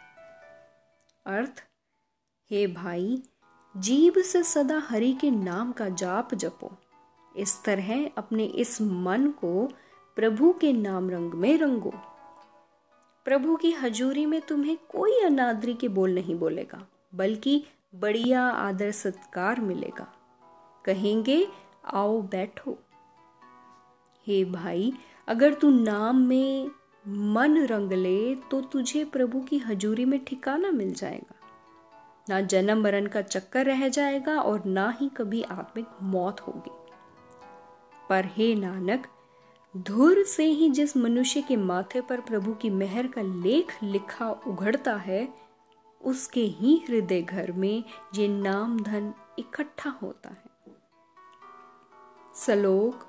अर्थ, 1.27 1.65
हे 2.51 2.67
भाई, 2.67 3.23
जीव 3.77 4.23
से 4.23 4.43
सदा 4.43 4.79
हरि 4.79 5.13
के 5.13 5.31
नाम 5.31 5.73
का 5.73 5.89
जाप 5.89 6.35
जपो। 6.35 6.73
इस 7.37 7.65
तरह 7.65 8.11
अपने 8.19 8.45
इस 8.45 8.83
मन 8.83 9.31
को 9.31 9.69
प्रभु 10.17 10.53
के 10.53 10.73
नाम 10.73 11.11
रंग 11.11 11.33
में 11.33 11.59
रंगो। 11.59 11.93
प्रभु 13.25 13.57
की 13.57 13.73
हजूरी 13.73 14.27
में 14.27 14.41
तुम्हें 14.41 14.77
कोई 14.77 15.21
अनादरी 15.21 15.75
के 15.75 15.89
बोल 15.89 16.15
नहीं 16.15 16.39
बोलेगा। 16.39 16.98
बल्कि 17.15 17.65
बढ़िया 17.95 18.49
आदर 18.49 18.91
सत्कार 18.91 19.61
मिलेगा। 19.61 20.15
कहेंगे, 20.85 21.49
आओ 21.85 22.21
बैठो। 22.21 22.79
हे 24.27 24.45
भाई, 24.45 24.93
अगर 25.29 25.55
तू 25.55 25.71
नाम 25.71 26.17
में 26.17 26.71
मन 27.09 27.67
रंग 27.67 27.93
ले 27.93 28.35
तो 28.35 28.61
तुझे 28.61 29.05
प्रभु 29.05 29.41
की 29.41 29.59
हजूरी 29.59 30.05
में 30.05 30.25
ठिकाना 30.25 30.71
मिल 30.71 30.93
जाएगा। 30.93 31.35
ना 32.29 32.41
जन्म 32.41 32.83
मरण 32.83 33.07
का 33.07 33.23
चक्कर 33.23 33.67
रह 33.67 33.89
जाएगा 33.89 34.41
और 34.41 34.65
ना 34.65 34.95
ही 35.01 35.09
कभी 35.09 35.43
आत्मिक 35.43 35.87
मौत 36.03 36.41
होगी। 36.41 36.71
पर 38.11 38.25
हे 38.25 38.55
नानक, 38.55 39.07
धुर 39.77 40.23
से 40.23 40.45
ही 40.45 40.71
जिस 40.71 40.97
मनुष्य 40.97 41.43
के 41.43 41.57
माथे 41.57 42.01
पर 42.01 42.21
प्रभु 42.21 42.53
की 42.53 42.71
मेहर 42.71 43.07
का 43.07 43.23
लेख 43.23 43.83
लिखा 43.83 44.31
उघड़ता 44.31 44.97
है 44.97 45.48
उसके 46.05 46.43
ही 46.43 46.85
हृदय 46.89 47.23
घर 47.23 47.53
में 47.53 47.85
ये 48.15 48.29
नाम 48.29 48.81
धन 48.81 49.15
इकट्ठा 49.39 49.91
होता 49.91 50.29
है। 50.29 50.75
सलोक, 52.35 53.07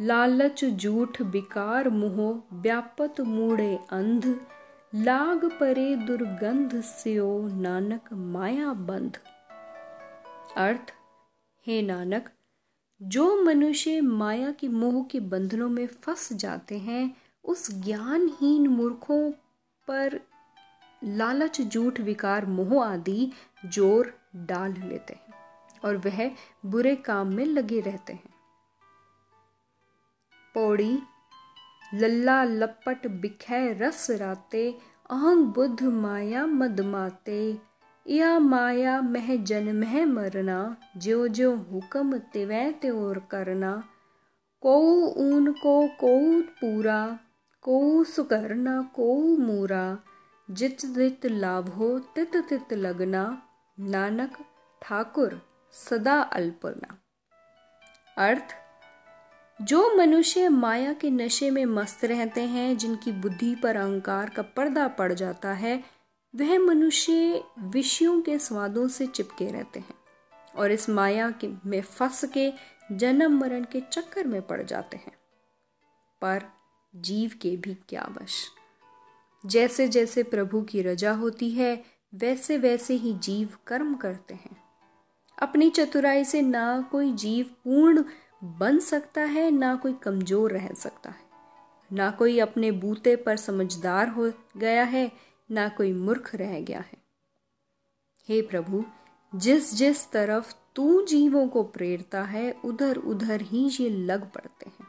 लालच 0.00 0.64
झूठ 0.64 1.22
विकार 1.22 1.88
मुह, 1.88 2.42
व्यापत 2.52 3.20
मूढ़े 3.20 3.78
अंध, 3.90 4.40
लाग 4.94 5.44
परे 5.44 5.96
दुर्गंध 5.96 6.80
स्यो 6.80 7.48
नानक 7.48 8.12
माया 8.12 8.72
बंध। 8.72 9.18
अर्थ, 10.56 10.94
हे 11.66 11.82
नानक, 11.82 12.30
जो 13.02 13.42
मनुष्य 13.42 14.00
माया 14.00 14.52
के 14.52 14.68
मोह 14.68 15.04
के 15.04 15.20
बंधनों 15.20 15.68
में 15.68 15.86
फंस 15.86 16.32
जाते 16.32 16.78
हैं, 16.78 17.16
उस 17.44 17.70
ज्ञानहीन 17.70 18.68
मूर्खों 18.68 19.32
पर 19.88 20.20
लालच 21.06 21.60
झूठ 21.60 22.00
विकार, 22.00 22.46
मोह 22.46 22.84
आदि 22.84 23.32
ज़ोर 23.66 24.12
डाल 24.36 24.72
लेते 24.72 25.14
हैं 25.14 25.34
और 25.84 25.96
वह 25.96 26.30
बुरे 26.66 26.94
काम 26.94 27.26
में 27.28 27.44
लगे 27.44 27.80
रहते 27.80 28.12
हैं। 28.12 28.34
पौड़ी, 30.54 30.98
लल्ला, 31.94 32.44
लपट, 32.44 33.06
बिखै, 33.06 33.72
रस 33.72 34.10
राते 34.10 34.78
अहम 35.10 35.52
बुद्ध, 35.52 35.82
माया 35.82 36.46
मदमाते 36.46 37.58
या 38.06 38.38
माया, 38.38 39.00
मह 39.00 39.36
जन्म 39.36 39.84
मरना, 40.12 40.76
ज्यो 40.96 41.28
ज्यो 41.28 41.54
हुक्म 41.56 42.18
तिवै 42.18 42.70
त्योर 42.72 43.18
करना 43.30 43.84
को 44.62 44.76
ऊन 45.06 45.52
को 45.52 45.88
को 45.88 46.42
पूरा 46.60 47.18
को 47.62 48.04
सुकरना 48.04 48.82
को 48.94 49.14
मूरा 49.36 49.98
जित 50.50 50.86
जित 50.86 51.26
लाभो, 51.26 51.98
तित 51.98 52.36
तित 52.36 52.72
लगना। 52.72 53.42
नानक 53.80 54.38
ठाकुर, 54.82 55.42
सदा 55.72 56.20
अल्पना। 56.20 56.98
अर्थ, 58.18 58.56
जो 59.62 59.96
मनुष्य 59.96 60.48
माया 60.48 60.92
के 60.92 61.10
नशे 61.10 61.50
में 61.50 61.66
मस्त 61.66 62.04
रहते 62.04 62.40
हैं, 62.40 62.76
जिनकी 62.76 63.12
बुद्धि 63.12 63.54
पर 63.54 63.76
अहंकार 63.76 64.30
का 64.30 64.42
पर्दा 64.42 64.88
पड़ 64.88 65.12
जाता 65.12 65.52
है, 65.52 65.84
वह 66.36 66.58
मनुष्य 66.58 67.44
विषयों 67.58 68.22
के 68.22 68.38
स्वादों 68.38 68.88
से 68.88 69.06
चिपके 69.06 69.52
रहते 69.52 69.80
हैं 69.80 69.94
और 70.56 70.72
इस 70.72 70.90
माया 70.90 71.30
के 71.30 71.48
में 71.66 71.82
फंस 71.82 72.24
के 72.24 72.52
जन्म 72.92 73.40
मरण 73.40 73.64
के 73.64 73.80
चक्कर 73.80 74.26
में 74.26 74.42
पड़ 74.42 74.62
जाते 74.62 74.96
हैं। 74.96 75.16
पर 76.22 76.42
जीव 76.96 77.30
के 77.42 77.56
भी 77.56 77.74
क्या 77.74 78.08
वश। 78.22 78.46
जैसे 79.46 79.88
जैसे 79.88 80.22
प्रभु 80.22 80.62
की 80.62 80.82
रजा 80.82 81.12
होती 81.12 81.50
है 81.50 81.84
वैसे 82.14 82.58
वैसे 82.58 82.94
ही 82.94 83.12
जीव 83.14 83.48
कर्म 83.66 83.94
करते 83.94 84.34
हैं। 84.34 84.56
अपनी 85.38 85.70
चतुराई 85.70 86.24
से 86.24 86.42
ना 86.42 86.88
कोई 86.92 87.12
जीव 87.12 87.46
पूर्ण 87.64 88.04
बन 88.44 88.78
सकता 88.78 89.20
है, 89.20 89.50
ना 89.50 89.74
कोई 89.76 89.92
कमज़ोर 89.92 90.52
रह 90.52 90.68
सकता 90.68 91.10
है। 91.10 91.24
ना 91.92 92.10
कोई 92.10 92.38
अपने 92.38 92.70
बूते 92.70 93.16
पर 93.16 93.36
समझदार 93.36 94.08
हो 94.08 94.32
गया 94.56 94.84
है, 94.84 95.12
ना 95.50 95.68
कोई 95.68 95.92
मूर्ख 95.92 96.34
रह 96.34 96.60
गया 96.60 96.78
है। 96.78 96.98
हे 98.28 98.42
प्रभु 98.42 98.84
जिस 99.34 99.74
जिस 99.74 100.10
तरफ़ 100.10 100.54
तू 100.76 101.02
जीवों 101.02 101.48
को 101.48 101.62
प्रेरता 101.62 102.22
है 102.22 102.54
उधर 102.64 102.96
उधर 102.96 103.40
ही 103.40 103.68
ये 103.80 103.88
लग 103.88 104.30
पड़ते 104.32 104.70
हैं। 104.70 104.86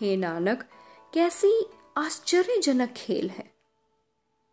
हे 0.00 0.16
नानक, 0.16 0.64
कैसी 1.14 1.66
आश्चर्यजनक 1.96 2.88
खेल 2.88 3.30
है। 3.30 3.52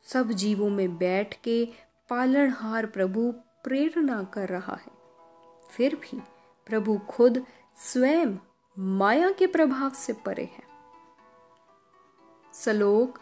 सब 0.04 0.30
जीवों 0.30 0.70
में 0.70 0.98
बैठ 0.98 1.42
के 1.42 1.66
पालनहार 2.10 2.86
प्रभु 2.86 3.32
प्रेरणा 3.64 4.24
कर 4.24 4.50
रहा 4.50 4.76
है। 4.76 4.92
फिर 5.72 5.96
भी 5.96 6.20
प्रभु 6.68 6.98
खुद 7.10 7.46
स्वयं 7.78 8.38
माया 8.80 9.32
के 9.32 9.48
प्रभाव 9.48 9.90
से 9.90 10.14
परे 10.14 10.44
है। 10.44 10.64
सलोक, 12.54 13.20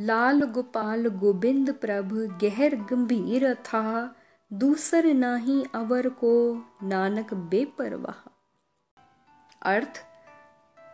लाल 0.00 0.40
गोपाल 0.40 1.06
गोविंद 1.06 1.74
प्रभ 1.74 2.38
गहर 2.44 2.74
गंभीर 2.74 3.54
था, 3.54 4.16
दूसर 4.52 5.04
नाही 5.04 5.64
अवर 5.74 6.08
को 6.08 6.64
नानक 6.82 7.34
बेपरवाह। 7.34 8.30
अर्थ, 9.62 10.04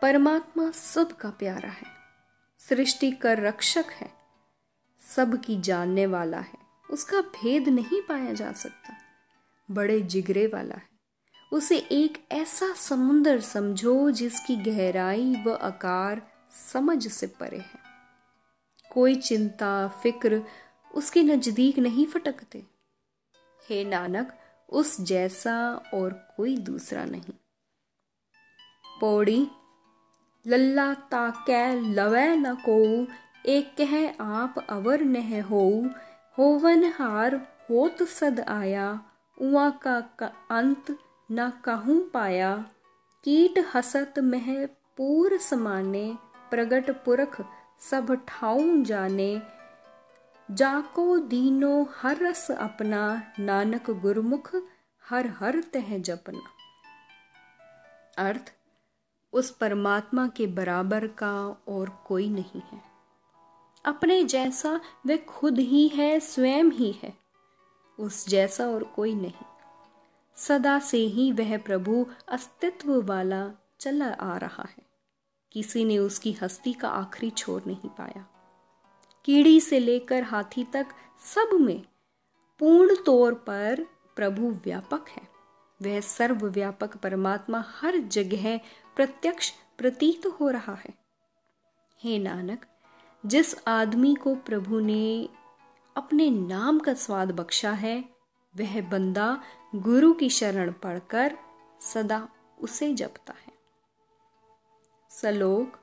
परमात्मा 0.01 0.71
सबका 0.71 1.29
प्यारा 1.29 1.69
है। 1.69 2.00
सृष्टि 2.69 3.11
कर 3.11 3.39
रक्षक 3.39 3.85
है, 3.91 4.11
सबकी 4.99 5.61
जानने 5.61 6.05
वाला 6.05 6.39
है। 6.39 6.57
उसका 6.89 7.21
भेद 7.21 7.69
नहीं 7.69 8.01
पाया 8.01 8.33
जा 8.33 8.51
सकता। 8.51 8.95
बड़े 9.71 10.01
जिगरे 10.01 10.47
वाला 10.47 10.75
है। 10.75 10.89
उसे 11.53 11.77
एक 11.77 12.27
ऐसा 12.31 12.73
समुंदर 12.73 13.41
समझो 13.41 14.11
जिसकी 14.11 14.55
गहराई 14.55 15.35
व 15.35 15.53
आकार 15.53 16.21
समझ 16.71 17.07
से 17.07 17.27
परे 17.27 17.57
है। 17.57 17.79
कोई 18.91 19.15
चिंता, 19.15 19.87
फ़िक्र 19.87 20.43
उसके 20.93 21.23
नज़दीक 21.23 21.79
नहीं 21.79 22.05
फटकते। 22.05 22.63
हे 23.69 23.83
नानक, 23.85 24.37
उस 24.69 25.01
जैसा 25.01 25.75
और 25.93 26.13
कोई 26.37 26.57
दूसरा 26.57 27.05
नहीं। 27.05 27.33
पौड़ी 29.01 29.47
लल्ला 30.45 30.93
ताकै 31.11 31.65
लवै 31.95 32.27
न 32.35 32.53
को 32.65 32.77
एक 33.51 33.73
कह 33.77 33.93
आप 34.39 34.59
अवर 34.69 35.03
नह 35.07 35.31
हो 35.43 35.63
होवन 36.37 36.83
हार 36.95 37.35
होत 37.69 38.03
सद 38.09 38.39
आया 38.49 38.87
उआ 39.37 39.69
का, 39.83 39.99
का 40.19 40.31
अंत 40.51 40.91
न 41.29 41.49
कहूँ 41.63 41.99
पाया। 42.09 42.53
कीट 43.23 43.59
हसत 43.73 44.19
मह 44.25 44.49
पूर 44.97 45.37
समाने 45.39 46.05
प्रगट 46.51 46.89
पुरख 47.05 47.41
सब 47.81 48.13
ठाऊ 48.27 48.81
जाने। 48.83 49.31
जाको 50.49 51.05
दीनो 51.27 51.73
हर 51.97 52.17
रस 52.17 52.49
अपना 52.51 53.03
नानक 53.39 53.89
गुरमुख 54.01 54.49
हर 55.03 55.27
हर 55.39 55.59
तह 55.73 55.97
जपना। 55.99 56.41
अर्थ 58.17 58.51
उस 59.33 59.51
परमात्मा 59.51 60.27
के 60.27 60.47
बराबर 60.47 61.07
का 61.07 61.61
और 61.67 62.03
कोई 62.07 62.29
नहीं 62.29 62.61
है। 62.71 62.81
अपने 63.85 64.23
जैसा 64.23 64.81
वह 65.07 65.17
खुद 65.17 65.59
ही 65.59 65.87
है, 65.87 66.19
स्वयं 66.19 66.63
ही 66.63 66.91
है। 66.91 67.13
उस 67.99 68.27
जैसा 68.27 68.67
और 68.67 68.83
कोई 68.83 69.15
नहीं। 69.15 69.45
सदा 70.35 70.79
से 70.79 70.97
ही 70.97 71.31
वह 71.31 71.57
प्रभु 71.57 72.07
अस्तित्व 72.27 73.01
वाला 73.01 73.51
चला 73.79 74.07
आ 74.07 74.37
रहा 74.37 74.63
है। 74.63 74.83
किसी 75.51 75.85
ने 75.85 75.97
उसकी 75.97 76.31
हस्ती 76.31 76.73
का 76.73 76.89
आखिरी 76.89 77.29
छोर 77.29 77.63
नहीं 77.67 77.89
पाया। 77.89 78.27
कीड़ी 79.25 79.59
से 79.59 79.79
लेकर 79.79 80.23
हाथी 80.23 80.63
तक 80.63 80.87
सब 81.35 81.57
में 81.61 81.83
पूर्ण 82.59 83.03
तौर 83.03 83.33
पर 83.33 83.85
प्रभु 84.15 84.47
व्यापक 84.47 85.05
है। 85.09 85.31
वह 85.81 86.01
सर्वव्यापक 86.01 86.97
परमात्मा 86.97 87.63
हर 87.67 87.97
जगह 87.97 88.59
प्रत्यक्ष 89.01 89.51
प्रतीत 89.77 90.25
हो 90.25 90.49
रहा 90.49 90.73
है। 90.73 90.93
हे 92.03 92.19
नानक, 92.19 92.65
जिस 93.25 93.67
आदमी 93.67 94.15
को 94.15 94.35
प्रभु 94.35 94.79
ने 94.79 95.29
अपने 95.97 96.29
नाम 96.29 96.79
का 96.79 96.93
स्वाद 96.93 97.31
बख्शा 97.31 97.71
है, 97.71 98.05
वह 98.57 98.89
बंदा 98.89 99.43
गुरु 99.75 100.13
की 100.13 100.29
शरण 100.29 100.71
पढ़कर 100.71 101.37
सदा 101.81 102.29
उसे 102.59 102.93
जपता 102.93 103.33
है। 103.33 103.53
सलोक 105.09 105.79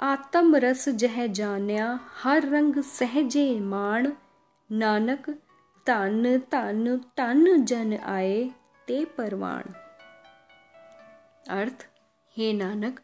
आत्म 0.00 0.56
रस 0.56 0.88
जह 0.88 1.26
जान्या 1.26 2.00
हर 2.22 2.48
रंग 2.48 2.82
सहजे 2.82 3.60
मान 3.60 4.16
नानक, 4.72 5.30
तन 5.86 6.38
तन 6.38 7.00
तन 7.16 7.64
जन 7.64 7.96
आए 7.96 8.50
ते 8.86 9.04
परवान 9.04 9.74
अर्थ 11.48 11.88
हे 12.36 12.52
नानक, 12.52 13.00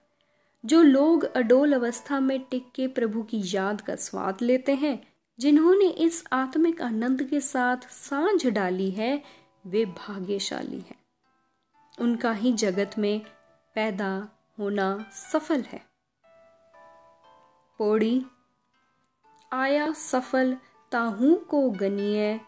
जो 0.65 0.83
लोग 0.83 1.25
अडोल 1.25 1.73
अवस्था 1.73 2.21
में 2.21 2.41
टिक 2.41 2.73
के 2.75 2.89
प्रभु 2.89 3.23
की 3.23 3.43
याद 3.45 3.81
का 3.81 3.97
स्वाद 3.97 4.39
लेते 4.43 4.75
हैं, 4.75 5.13
जिन्होंने 5.39 5.89
इस 5.89 6.25
आत्मिक 6.33 6.83
आनंद 6.83 7.23
के 7.23 7.41
साथ 7.41 7.77
साँझ 7.77 8.47
डाली 8.47 8.91
है, 8.91 9.23
वे 9.67 9.85
भाग्यशाली 9.85 10.81
हैं। 10.81 10.95
उनका 12.01 12.33
ही 12.33 12.53
जगत 12.53 12.91
में 12.99 13.21
पैदा 13.75 14.29
होना 14.59 15.11
सफल 15.13 15.61
है। 15.61 15.87
पौड़ी, 17.79 18.27
आया 19.53 19.93
सफल 19.93 20.57
ताहू 20.93 21.35
को 21.35 21.71
गनिय 21.71 22.41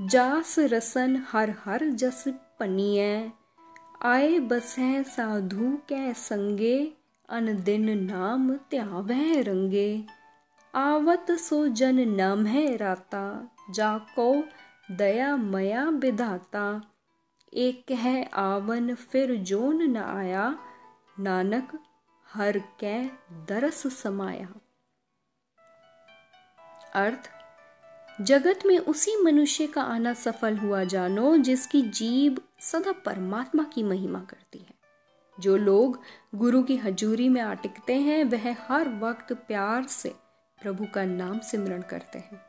जास 0.00 0.58
रसन 0.58 1.24
हर 1.28 1.54
हर 1.64 1.84
जस 1.84 2.24
पनिय 2.60 3.32
आए 4.02 4.38
बसै 4.38 5.04
साधु 5.04 5.76
कै 5.88 6.12
संगे, 6.12 6.92
अन 7.28 7.62
दिन 7.62 8.06
नाम 8.06 8.54
त्यावह 8.70 9.42
रंगे। 9.42 10.04
आवत 10.74 11.30
सो 11.30 11.68
जन 11.68 12.08
नाम 12.08 12.46
है 12.46 12.76
राता 12.76 13.50
जाको 13.70 14.42
दया 14.90 15.36
मया 15.36 15.84
विधाता 15.84 16.92
एक 17.52 17.84
कह 17.88 18.22
आवन, 18.34 18.94
फिर 18.94 19.34
जोन 19.34 19.82
न 19.82 19.96
आया, 19.96 20.58
नानक 21.18 21.78
हर 22.26 22.58
कै 22.58 23.10
दरस 23.32 23.86
समाया। 24.02 24.48
अर्थ, 26.94 27.30
जगत 28.20 28.60
में 28.66 28.78
उसी 28.78 29.16
मनुष्य 29.22 29.66
का 29.66 29.82
आना 29.82 30.14
सफल 30.14 30.56
हुआ 30.56 30.84
जानो, 30.84 31.36
जिसकी 31.36 31.82
जीव 31.82 32.38
सदा 32.60 32.92
परमात्मा 32.92 33.62
की 33.62 33.82
महिमा 33.82 34.20
करती 34.20 34.58
है। 34.58 34.74
जो 35.40 35.56
लोग 35.56 36.00
गुरु 36.34 36.62
की 36.62 36.76
हजूरी 36.76 37.28
में 37.28 37.40
आटिकते 37.40 37.94
हैं, 37.94 38.24
वह 38.24 38.56
हर 38.60 38.88
वक्त 38.88 39.32
प्यार 39.32 39.86
से 39.86 40.14
प्रभु 40.62 40.86
का 40.94 41.04
नाम 41.04 41.38
सिमरण 41.38 41.82
करते 41.82 42.18
हैं। 42.18 42.40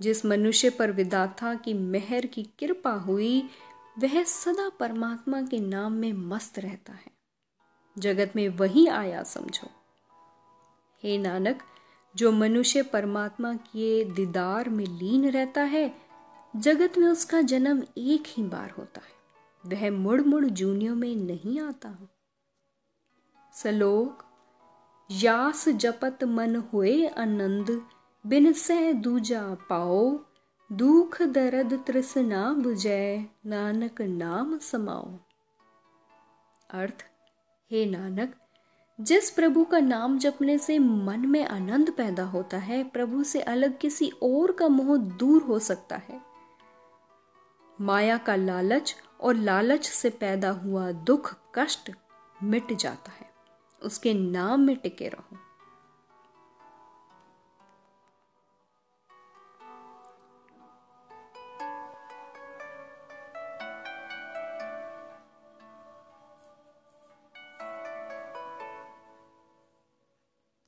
जिस 0.00 0.26
मनुष्य 0.26 0.70
पर 0.70 0.92
विदाता 0.92 1.54
की 1.54 1.74
मेहर 1.74 2.26
की 2.26 2.42
कृपा 2.42 2.90
हुई, 2.90 3.50
वह 3.98 4.22
सदा 4.22 4.68
परमात्मा 4.68 5.42
के 5.42 5.60
नाम 5.60 5.92
में 5.92 6.12
मस्त 6.12 6.58
रहता 6.58 6.92
है। 6.92 7.10
जगत 7.98 8.32
में 8.36 8.48
वही 8.48 8.86
आया, 8.86 9.22
समझो। 9.22 9.70
हे 11.02 11.18
नानक, 11.18 11.62
जो 12.16 12.32
मनुष्य 12.32 12.82
परमात्मा 12.82 13.54
के 13.54 14.04
दीदार 14.04 14.68
में 14.68 14.84
लीन 14.84 15.30
रहता 15.30 15.62
है 15.62 16.07
जगत 16.56 16.98
में 16.98 17.08
उसका 17.08 17.40
जन्म 17.40 17.82
एक 17.98 18.24
ही 18.26 18.42
बार 18.42 18.70
होता 18.70 19.00
है। 19.00 19.18
वह 19.66 19.90
मुड़ 19.90 20.22
मुड़ 20.22 20.46
जूनियों 20.46 20.96
में 20.96 21.16
नहीं 21.16 21.60
आता। 21.60 22.08
सलोक, 23.54 24.24
यास 25.10 25.68
जपत 25.68 26.24
मन 26.24 26.56
हुए 26.56 27.06
आनंद, 27.06 27.82
बिन 28.26 28.52
सह 28.52 28.92
दूजा 28.92 29.54
पाओ, 29.54 30.18
दुख 30.72 31.22
दर्द 31.22 31.84
तृष्णा 31.86 32.52
बुझय 32.52 33.26
नानक 33.46 34.02
नाम 34.02 34.58
समाओ। 34.58 35.14
अर्थ, 36.70 37.04
हे 37.70 37.86
नानक, 37.86 38.34
जिस 39.00 39.30
प्रभु 39.30 39.64
का 39.64 39.78
नाम 39.78 40.18
जपने 40.18 40.58
से 40.58 40.78
मन 40.78 41.20
में 41.20 41.44
आनंद 41.44 41.90
पैदा 41.90 42.24
होता 42.24 42.58
है, 42.58 42.84
प्रभु 42.84 43.24
से 43.24 43.40
अलग 43.40 43.78
किसी 43.78 44.10
और 44.22 44.52
का 44.52 44.68
मोह 44.68 44.96
दूर 44.96 45.42
हो 45.42 45.58
सकता 45.58 45.96
है। 45.96 46.27
माया 47.80 48.18
का 48.18 48.36
लालच 48.36 48.96
और 49.20 49.34
लालच 49.34 49.86
से 49.86 50.10
पैदा 50.10 50.50
हुआ 50.50 50.92
दुख, 50.92 51.34
कष्ट 51.54 51.90
मिट 52.42 52.72
जाता 52.72 53.12
है। 53.12 53.30
उसके 53.82 54.14
नाम 54.14 54.60
में 54.60 54.76
टिके 54.76 55.08
रहो। 55.08 55.38